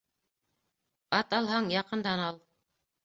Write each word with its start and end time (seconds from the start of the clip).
Ат 1.19 1.37
алһаң, 1.41 1.69
яҡындан 1.77 2.29
ал 2.29 2.45